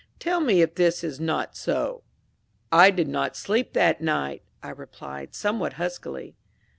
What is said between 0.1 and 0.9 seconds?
Tell me if